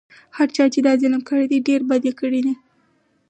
هر 0.37 0.47
چا 0.55 0.63
چې 0.73 0.79
دا 0.87 0.93
ظلم 1.01 1.21
کړی 1.29 1.57
ډېر 1.67 1.81
بد 1.89 2.01
یې 2.07 2.13
کړي 2.21 2.41
دي. 2.45 2.53